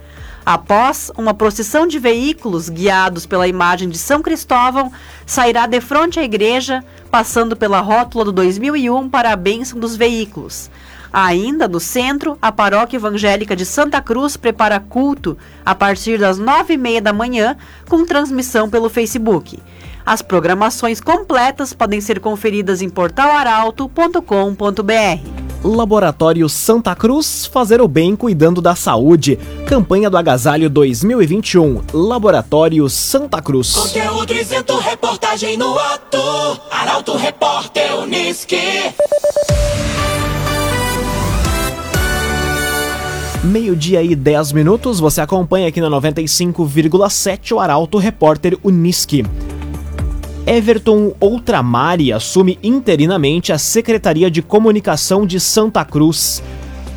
Após 0.45 1.11
uma 1.17 1.33
procissão 1.33 1.85
de 1.85 1.99
veículos 1.99 2.69
guiados 2.69 3.25
pela 3.25 3.47
imagem 3.47 3.89
de 3.89 3.97
São 3.97 4.21
Cristóvão, 4.21 4.91
sairá 5.25 5.67
de 5.67 5.79
frente 5.81 6.19
à 6.19 6.23
igreja, 6.23 6.83
passando 7.11 7.55
pela 7.55 7.81
rótula 7.81 8.25
do 8.25 8.31
2001 8.31 9.09
para 9.09 9.31
a 9.31 9.35
bênção 9.35 9.79
dos 9.79 9.95
veículos. 9.95 10.71
Ainda 11.11 11.67
no 11.67 11.79
centro, 11.79 12.37
a 12.41 12.51
paróquia 12.51 12.97
evangélica 12.97 13.55
de 13.55 13.65
Santa 13.65 14.01
Cruz 14.01 14.37
prepara 14.37 14.79
culto 14.79 15.37
a 15.65 15.73
partir 15.73 16.19
das 16.19 16.37
nove 16.37 16.75
e 16.75 16.77
meia 16.77 17.01
da 17.01 17.11
manhã, 17.11 17.57
com 17.87 18.05
transmissão 18.05 18.69
pelo 18.69 18.89
Facebook. 18.89 19.59
As 20.09 20.23
programações 20.23 20.99
completas 20.99 21.71
podem 21.71 22.01
ser 22.01 22.19
conferidas 22.19 22.81
em 22.81 22.89
portalaralto.com.br. 22.89 25.63
Laboratório 25.63 26.49
Santa 26.49 26.95
Cruz, 26.95 27.45
fazer 27.45 27.79
o 27.79 27.87
bem 27.87 28.15
cuidando 28.15 28.59
da 28.59 28.73
saúde. 28.73 29.37
Campanha 29.67 30.09
do 30.09 30.17
Agasalho 30.17 30.67
2021. 30.67 31.83
Laboratório 31.93 32.89
Santa 32.89 33.39
Cruz. 33.39 33.75
Conteúdo 33.75 34.33
isento, 34.33 34.79
reportagem 34.79 35.57
no 35.57 35.77
ato. 35.77 36.17
Arauto 36.71 37.15
Repórter 37.15 37.99
Unisque. 37.99 38.57
Meio-dia 43.43 44.01
e 44.01 44.15
10 44.15 44.53
minutos, 44.53 44.99
você 44.99 45.21
acompanha 45.21 45.67
aqui 45.67 45.79
na 45.79 45.87
95,7 45.87 47.55
o 47.55 47.59
Arauto 47.59 47.99
Repórter 47.99 48.57
Unisque. 48.63 49.23
Everton 50.51 51.13
Outramari 51.19 52.11
assume 52.11 52.57
interinamente 52.63 53.53
a 53.53 53.59
Secretaria 53.59 54.31
de 54.31 54.41
Comunicação 54.41 55.23
de 55.23 55.39
Santa 55.39 55.85
Cruz. 55.85 56.41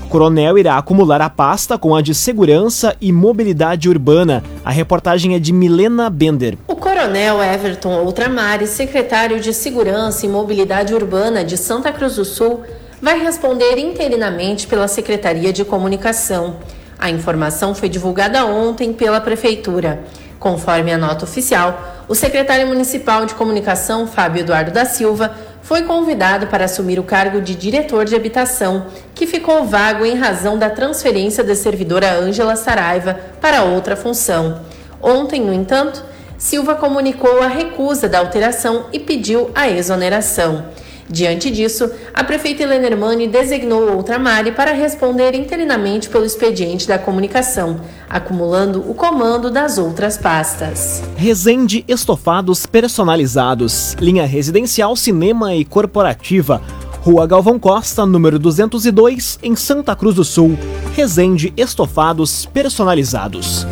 Coronel 0.08 0.56
irá 0.56 0.78
acumular 0.78 1.20
a 1.20 1.28
pasta 1.28 1.76
com 1.76 1.94
a 1.94 2.00
de 2.00 2.14
Segurança 2.14 2.96
e 2.98 3.12
Mobilidade 3.12 3.90
Urbana. 3.90 4.42
A 4.64 4.70
reportagem 4.70 5.34
é 5.34 5.38
de 5.38 5.52
Milena 5.52 6.08
Bender. 6.08 6.56
O 6.66 6.74
coronel 6.74 7.42
Everton 7.42 7.92
Outramari, 7.92 8.66
secretário 8.66 9.38
de 9.38 9.52
Segurança 9.52 10.24
e 10.24 10.30
Mobilidade 10.30 10.94
Urbana 10.94 11.44
de 11.44 11.58
Santa 11.58 11.92
Cruz 11.92 12.16
do 12.16 12.24
Sul, 12.24 12.62
vai 13.02 13.22
responder 13.22 13.76
interinamente 13.76 14.66
pela 14.66 14.88
Secretaria 14.88 15.52
de 15.52 15.62
Comunicação. 15.62 16.56
A 16.98 17.10
informação 17.10 17.74
foi 17.74 17.90
divulgada 17.90 18.46
ontem 18.46 18.94
pela 18.94 19.20
Prefeitura. 19.20 20.02
Conforme 20.38 20.90
a 20.90 20.96
nota 20.96 21.26
oficial, 21.26 21.91
o 22.08 22.14
secretário 22.14 22.66
municipal 22.66 23.24
de 23.24 23.34
comunicação, 23.34 24.06
Fábio 24.06 24.40
Eduardo 24.40 24.70
da 24.70 24.84
Silva, 24.84 25.34
foi 25.62 25.82
convidado 25.82 26.48
para 26.48 26.64
assumir 26.64 26.98
o 26.98 27.04
cargo 27.04 27.40
de 27.40 27.54
diretor 27.54 28.04
de 28.04 28.16
habitação, 28.16 28.86
que 29.14 29.26
ficou 29.26 29.64
vago 29.64 30.04
em 30.04 30.16
razão 30.16 30.58
da 30.58 30.68
transferência 30.68 31.44
da 31.44 31.54
servidora 31.54 32.12
Ângela 32.12 32.56
Saraiva 32.56 33.18
para 33.40 33.62
outra 33.62 33.96
função. 33.96 34.60
Ontem, 35.00 35.40
no 35.40 35.52
entanto, 35.52 36.04
Silva 36.36 36.74
comunicou 36.74 37.40
a 37.40 37.46
recusa 37.46 38.08
da 38.08 38.18
alteração 38.18 38.86
e 38.92 38.98
pediu 38.98 39.50
a 39.54 39.68
exoneração. 39.68 40.66
Diante 41.08 41.50
disso, 41.50 41.90
a 42.14 42.24
prefeita 42.24 42.62
Helena 42.62 42.86
Hermani 42.86 43.26
designou 43.28 43.92
outra 43.94 44.18
Mari 44.18 44.52
para 44.52 44.72
responder 44.72 45.34
interinamente 45.34 46.08
pelo 46.08 46.24
expediente 46.24 46.86
da 46.88 46.98
comunicação, 46.98 47.80
acumulando 48.08 48.88
o 48.88 48.94
comando 48.94 49.50
das 49.50 49.78
outras 49.78 50.16
pastas. 50.16 51.02
Resende 51.16 51.84
Estofados 51.86 52.66
Personalizados, 52.66 53.94
linha 54.00 54.26
residencial, 54.26 54.96
cinema 54.96 55.54
e 55.54 55.64
corporativa. 55.64 56.62
Rua 57.02 57.26
Galvão 57.26 57.58
Costa, 57.58 58.06
número 58.06 58.38
202, 58.38 59.40
em 59.42 59.56
Santa 59.56 59.96
Cruz 59.96 60.14
do 60.14 60.24
Sul. 60.24 60.56
Resende 60.94 61.52
Estofados 61.56 62.46
Personalizados. 62.46 63.66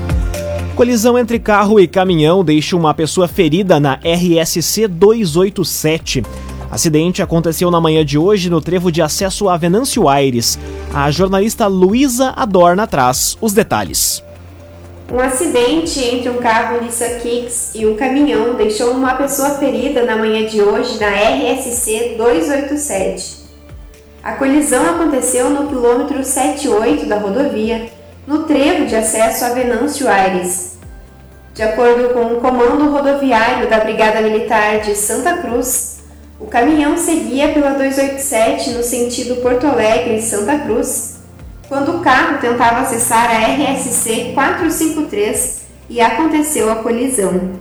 Colisão 0.74 1.18
entre 1.18 1.38
carro 1.38 1.78
e 1.78 1.86
caminhão 1.86 2.42
deixa 2.42 2.74
uma 2.74 2.94
pessoa 2.94 3.28
ferida 3.28 3.78
na 3.78 4.00
RSC 4.02 4.88
287. 4.88 6.22
Acidente 6.70 7.20
aconteceu 7.20 7.68
na 7.68 7.80
manhã 7.80 8.04
de 8.04 8.16
hoje 8.16 8.48
no 8.48 8.60
trevo 8.60 8.92
de 8.92 9.02
acesso 9.02 9.48
a 9.48 9.56
Venâncio 9.56 10.08
Aires. 10.08 10.56
A 10.94 11.10
jornalista 11.10 11.66
Luísa 11.66 12.32
Adorna 12.36 12.86
traz 12.86 13.36
os 13.40 13.52
detalhes. 13.52 14.22
Um 15.12 15.18
acidente 15.18 15.98
entre 15.98 16.30
um 16.30 16.36
carro 16.36 16.80
Nissan 16.80 17.18
Kicks 17.18 17.72
e 17.74 17.84
um 17.84 17.96
caminhão 17.96 18.54
deixou 18.54 18.92
uma 18.92 19.16
pessoa 19.16 19.50
ferida 19.58 20.04
na 20.04 20.14
manhã 20.14 20.46
de 20.46 20.62
hoje 20.62 21.00
na 21.00 21.08
RSC 21.08 22.14
287. 22.16 23.40
A 24.22 24.34
colisão 24.34 24.88
aconteceu 24.90 25.50
no 25.50 25.66
quilômetro 25.66 26.22
78 26.22 27.06
da 27.06 27.18
rodovia, 27.18 27.90
no 28.24 28.44
trevo 28.44 28.86
de 28.86 28.94
acesso 28.94 29.44
a 29.44 29.48
Venâncio 29.48 30.08
Aires. 30.08 30.78
De 31.52 31.62
acordo 31.62 32.10
com 32.10 32.36
o 32.36 32.40
comando 32.40 32.92
rodoviário 32.92 33.68
da 33.68 33.80
Brigada 33.80 34.20
Militar 34.20 34.80
de 34.82 34.94
Santa 34.94 35.38
Cruz, 35.38 35.99
o 36.40 36.46
caminhão 36.46 36.96
seguia 36.96 37.52
pela 37.52 37.74
287 37.74 38.70
no 38.70 38.82
sentido 38.82 39.42
Porto 39.42 39.66
Alegre 39.66 40.22
Santa 40.22 40.58
Cruz, 40.60 41.20
quando 41.68 41.96
o 41.96 42.00
carro 42.00 42.38
tentava 42.40 42.80
acessar 42.80 43.30
a 43.30 43.46
RSC 43.52 44.32
453 44.32 45.60
e 45.90 46.00
aconteceu 46.00 46.72
a 46.72 46.76
colisão. 46.76 47.60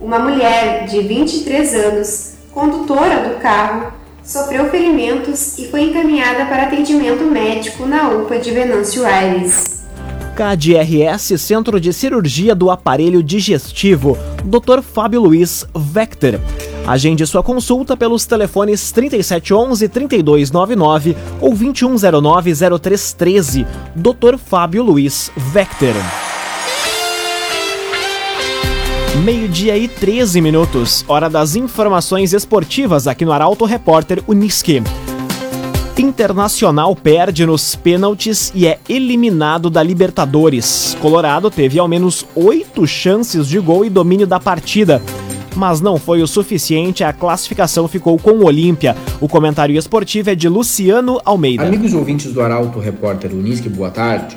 Uma 0.00 0.18
mulher 0.18 0.86
de 0.86 1.00
23 1.02 1.74
anos, 1.74 2.34
condutora 2.50 3.28
do 3.28 3.40
carro, 3.40 3.92
sofreu 4.24 4.70
ferimentos 4.70 5.58
e 5.58 5.68
foi 5.68 5.82
encaminhada 5.82 6.46
para 6.46 6.64
atendimento 6.64 7.24
médico 7.24 7.86
na 7.86 8.08
UPA 8.08 8.38
de 8.38 8.50
Venâncio 8.52 9.04
Aires. 9.04 9.84
KDRS 10.34 11.38
Centro 11.38 11.78
de 11.80 11.92
Cirurgia 11.92 12.54
do 12.54 12.70
Aparelho 12.70 13.22
Digestivo, 13.22 14.18
Dr. 14.46 14.80
Fábio 14.80 15.20
Luiz 15.20 15.66
Vector. 15.74 16.40
Agende 16.86 17.26
sua 17.26 17.42
consulta 17.42 17.96
pelos 17.96 18.24
telefones 18.26 18.92
3711-3299 18.92 21.16
ou 21.40 21.52
2109-0313. 21.52 23.66
Dr. 23.94 24.38
Fábio 24.38 24.84
Luiz 24.84 25.32
Vector. 25.36 25.94
Meio-dia 29.24 29.76
e 29.76 29.88
13 29.88 30.40
minutos, 30.40 31.04
hora 31.08 31.28
das 31.28 31.56
informações 31.56 32.32
esportivas 32.32 33.08
aqui 33.08 33.24
no 33.24 33.32
Arauto 33.32 33.64
Repórter 33.64 34.22
Uniski. 34.28 34.80
Internacional 35.98 36.94
perde 36.94 37.46
nos 37.46 37.74
pênaltis 37.74 38.52
e 38.54 38.66
é 38.66 38.78
eliminado 38.86 39.70
da 39.70 39.82
Libertadores. 39.82 40.94
Colorado 41.00 41.50
teve 41.50 41.78
ao 41.78 41.88
menos 41.88 42.26
oito 42.34 42.86
chances 42.86 43.48
de 43.48 43.58
gol 43.58 43.82
e 43.82 43.88
domínio 43.88 44.26
da 44.26 44.38
partida. 44.38 45.00
Mas 45.54 45.80
não 45.80 45.96
foi 45.96 46.20
o 46.20 46.26
suficiente, 46.26 47.02
a 47.02 47.14
classificação 47.14 47.88
ficou 47.88 48.18
com 48.18 48.32
o 48.32 48.44
Olímpia. 48.44 48.94
O 49.22 49.26
comentário 49.26 49.74
esportivo 49.74 50.28
é 50.28 50.34
de 50.34 50.50
Luciano 50.50 51.18
Almeida. 51.24 51.64
Amigos 51.64 51.94
ouvintes 51.94 52.30
do 52.30 52.42
Arauto 52.42 52.78
Repórter 52.78 53.32
Unisque, 53.32 53.70
boa 53.70 53.90
tarde. 53.90 54.36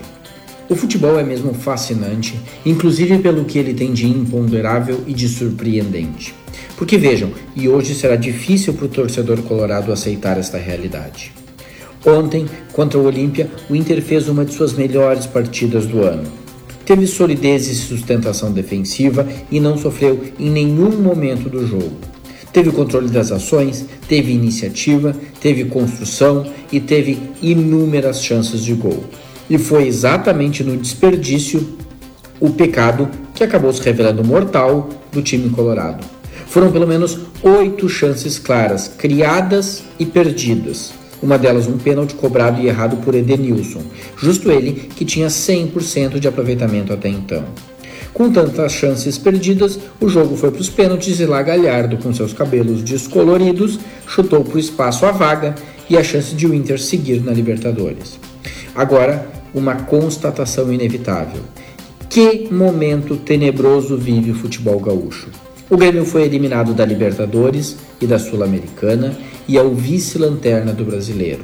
O 0.70 0.75
futebol 0.75 1.20
é 1.20 1.24
mesmo 1.24 1.54
fascinante, 1.54 2.39
inclusive 2.66 3.20
pelo 3.20 3.44
que 3.44 3.60
ele 3.60 3.74
tem 3.74 3.92
de 3.92 4.08
imponderável 4.08 5.04
e 5.06 5.13
de 5.13 5.28
surpreendente. 5.28 6.34
Porque 6.78 6.98
vejam, 6.98 7.32
e 7.54 7.68
hoje 7.68 7.94
será 7.94 8.16
difícil 8.16 8.74
para 8.75 8.86
o 8.86 8.89
torcedor 8.89 9.42
colorado 9.42 9.92
aceitar 9.92 10.38
esta 10.38 10.58
realidade. 10.58 11.34
Ontem, 12.06 12.46
contra 12.72 12.98
o 12.98 13.06
Olímpia, 13.06 13.50
o 13.70 13.75
Inter 13.75 14.01
fez 14.01 14.29
uma 14.29 14.46
de 14.46 14.53
suas 14.53 14.74
melhores 14.74 15.25
partidas 15.25 15.86
do 15.86 16.01
ano. 16.01 16.24
Teve 16.86 17.06
solidez 17.06 17.68
e 17.68 17.75
sustentação 17.75 18.51
defensiva 18.51 19.27
e 19.51 19.60
não 19.60 19.77
sofreu 19.77 20.20
em 20.39 20.50
nenhum 20.50 20.91
momento 21.01 21.50
do 21.50 21.68
jogo. 21.68 21.91
Teve 22.51 22.72
controle 22.72 23.10
das 23.10 23.32
ações, 23.32 23.86
teve 24.08 24.32
iniciativa, 24.32 25.15
teve 25.39 25.65
construção 25.65 26.52
e 26.71 26.80
teve 26.80 27.19
inúmeras 27.41 28.23
chances 28.23 28.63
de 28.63 28.73
gol. 28.73 29.04
E 29.50 29.58
foi 29.58 29.88
exatamente 29.88 30.63
no 30.63 30.76
desperdício 30.78 31.78
o 32.39 32.50
pecado 32.50 33.10
que 33.36 33.43
acabou 33.43 33.71
se 33.71 33.84
revelando 33.84 34.23
mortal 34.23 34.89
do 35.12 35.21
time 35.21 35.50
colorado. 35.50 36.04
Foram 36.47 36.71
pelo 36.71 36.88
menos 36.88 37.19
oito 37.43 37.88
chances 37.88 38.39
claras, 38.39 38.88
criadas 38.88 39.84
e 40.00 40.06
perdidas. 40.06 40.98
Uma 41.21 41.38
delas 41.38 41.67
um 41.67 41.77
pênalti 41.77 42.15
cobrado 42.15 42.62
e 42.62 42.67
errado 42.67 42.97
por 42.97 43.13
Edenilson, 43.13 43.82
justo 44.17 44.51
ele 44.51 44.73
que 44.95 45.03
tinha 45.03 45.27
100% 45.27 46.19
de 46.19 46.27
aproveitamento 46.27 46.93
até 46.93 47.10
então. 47.10 47.43
Com 48.13 48.32
tantas 48.32 48.71
chances 48.71 49.17
perdidas, 49.17 49.79
o 49.99 50.10
jogo 50.10 50.36
foi 50.36 50.51
para 50.51 50.62
os 50.62 50.69
pênaltis 50.69 51.19
e 51.19 51.25
lá 51.25 51.41
Galhardo, 51.41 51.97
com 51.97 52.13
seus 52.13 52.34
cabelos 52.34 52.82
descoloridos, 52.82 53.79
chutou 54.08 54.43
para 54.43 54.55
o 54.55 54.60
espaço 54.60 55.05
a 55.05 55.12
vaga 55.12 55.55
e 55.89 55.97
a 55.97 56.03
chance 56.03 56.34
de 56.36 56.47
o 56.47 56.53
Inter 56.53 56.79
seguir 56.79 57.23
na 57.23 57.32
Libertadores. 57.32 58.19
Agora, 58.75 59.27
uma 59.53 59.75
constatação 59.75 60.71
inevitável. 60.71 61.41
Que 62.10 62.47
momento 62.51 63.15
tenebroso 63.15 63.95
vive 63.97 64.32
o 64.32 64.36
futebol 64.36 64.79
gaúcho. 64.79 65.29
O 65.69 65.77
Grêmio 65.77 66.03
foi 66.03 66.23
eliminado 66.23 66.73
da 66.73 66.84
Libertadores 66.84 67.77
e 68.01 68.08
da 68.08 68.17
Sul-Americana 68.17 69.15
e 69.49 69.57
é 69.57 69.63
o 69.63 69.73
vice-lanterna 69.73 70.71
do 70.71 70.85
brasileiro. 70.85 71.43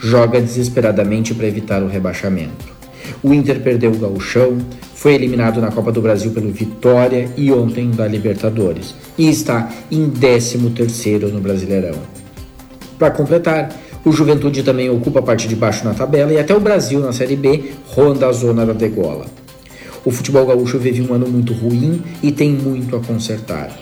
Joga 0.00 0.40
desesperadamente 0.40 1.34
para 1.34 1.48
evitar 1.48 1.82
o 1.82 1.88
rebaixamento. 1.88 2.72
O 3.20 3.34
Inter 3.34 3.60
perdeu 3.60 3.90
o 3.90 3.98
gauchão, 3.98 4.58
foi 4.94 5.14
eliminado 5.14 5.60
na 5.60 5.72
Copa 5.72 5.90
do 5.90 6.00
Brasil 6.00 6.30
pelo 6.30 6.52
Vitória 6.52 7.28
e 7.36 7.50
ontem 7.50 7.90
da 7.90 8.06
Libertadores 8.06 8.94
e 9.18 9.28
está 9.28 9.68
em 9.90 10.08
13º 10.08 11.32
no 11.32 11.40
Brasileirão. 11.40 11.98
Para 12.96 13.10
completar, 13.10 13.76
o 14.04 14.12
Juventude 14.12 14.62
também 14.62 14.88
ocupa 14.88 15.18
a 15.18 15.22
parte 15.22 15.48
de 15.48 15.56
baixo 15.56 15.84
na 15.84 15.94
tabela 15.94 16.32
e 16.32 16.38
até 16.38 16.54
o 16.54 16.60
Brasil 16.60 17.00
na 17.00 17.12
Série 17.12 17.34
B 17.34 17.72
ronda 17.88 18.28
a 18.28 18.32
zona 18.32 18.64
da 18.64 18.72
degola. 18.72 19.26
O 20.04 20.12
futebol 20.12 20.46
gaúcho 20.46 20.78
vive 20.78 21.02
um 21.02 21.12
ano 21.12 21.26
muito 21.26 21.52
ruim 21.52 22.02
e 22.22 22.30
tem 22.30 22.52
muito 22.52 22.94
a 22.94 23.00
consertar. 23.00 23.76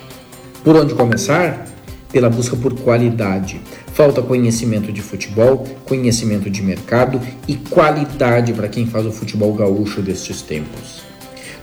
Por 0.65 0.77
onde 0.77 0.95
começar? 0.95 1.70
Pela 2.13 2.29
busca 2.29 2.57
por 2.57 2.75
qualidade. 2.81 3.61
Falta 3.93 4.21
conhecimento 4.23 4.93
de 4.93 5.01
futebol, 5.01 5.65
conhecimento 5.85 6.51
de 6.51 6.63
mercado 6.63 7.21
e 7.47 7.55
qualidade 7.55 8.53
para 8.53 8.69
quem 8.69 8.87
faz 8.87 9.07
o 9.07 9.13
futebol 9.13 9.53
gaúcho 9.55 10.03
destes 10.03 10.43
tempos. 10.43 11.11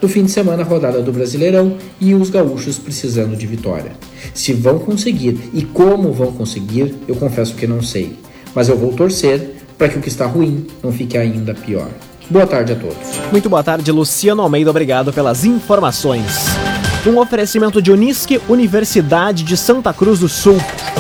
No 0.02 0.08
fim 0.08 0.24
de 0.24 0.32
semana, 0.32 0.64
rodada 0.64 1.02
do 1.02 1.12
Brasileirão 1.12 1.78
e 2.00 2.14
os 2.14 2.30
gaúchos 2.30 2.78
precisando 2.78 3.36
de 3.36 3.48
vitória. 3.48 3.92
Se 4.34 4.54
vão 4.54 4.78
conseguir 4.78 5.50
e 5.54 5.64
como 5.64 6.14
vão 6.14 6.32
conseguir, 6.32 6.96
eu 7.08 7.16
confesso 7.16 7.56
que 7.56 7.66
não 7.66 7.82
sei. 7.82 8.18
Mas 8.54 8.70
eu 8.70 8.78
vou 8.78 8.94
torcer 8.94 9.56
para 9.78 9.90
que 9.90 9.98
o 9.98 10.02
que 10.02 10.10
está 10.10 10.26
ruim 10.26 10.68
não 10.84 10.92
fique 10.92 11.18
ainda 11.18 11.54
pior. 11.54 11.90
Boa 12.30 12.46
tarde 12.46 12.74
a 12.74 12.76
todos. 12.76 12.98
Muito 13.32 13.50
boa 13.50 13.64
tarde, 13.64 13.92
Luciano 13.92 14.42
Almeida. 14.42 14.70
Obrigado 14.70 15.14
pelas 15.14 15.46
informações. 15.46 16.67
Um 17.08 17.20
oferecimento 17.20 17.82
de 17.82 17.90
Unisque, 17.90 18.42
Universidade 18.50 19.46
de 19.46 19.56
Santa 19.56 19.94
Cruz 19.94 20.20
do 20.20 20.28
Sul. 20.28 20.58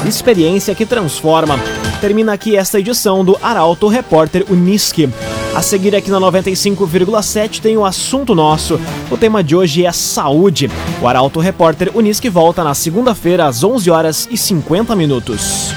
Experiência 0.07 0.73
que 0.73 0.85
transforma. 0.85 1.59
Termina 1.99 2.31
aqui 2.31 2.55
esta 2.55 2.79
edição 2.79 3.25
do 3.25 3.37
Arauto 3.43 3.89
Repórter 3.89 4.45
Unisque. 4.49 5.09
A 5.53 5.61
seguir 5.61 5.93
aqui 5.93 6.09
na 6.09 6.17
95,7 6.17 7.59
tem 7.59 7.75
o 7.75 7.83
assunto 7.83 8.33
nosso. 8.33 8.79
O 9.11 9.17
tema 9.17 9.43
de 9.43 9.53
hoje 9.53 9.85
é 9.85 9.91
saúde. 9.91 10.71
O 11.01 11.07
Arauto 11.09 11.41
Repórter 11.41 11.91
Unisque 11.93 12.29
volta 12.29 12.63
na 12.63 12.73
segunda-feira 12.73 13.45
às 13.45 13.61
11 13.61 13.91
horas 13.91 14.29
e 14.31 14.37
50 14.37 14.95
minutos. 14.95 15.73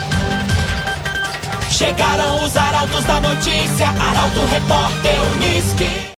Chegaram 1.72 2.44
os 2.44 2.56
arautos 2.56 3.04
da 3.04 3.20
notícia, 3.20 3.88
Arauto 3.88 4.40
Repórter 4.48 5.16
Unisque. 5.34 6.00